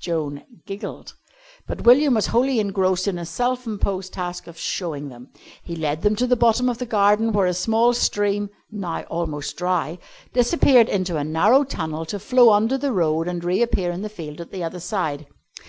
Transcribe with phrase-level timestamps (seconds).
[0.00, 1.14] Joan giggled.
[1.68, 5.28] But William was wholly engrossed in his self imposed task of "showing them."
[5.62, 9.56] He led them to the bottom of the garden, where a small stream (now almost
[9.56, 10.00] dry)
[10.32, 14.40] disappeared into a narrow tunnel to flow under the road and reappear in the field
[14.40, 15.28] at the other side.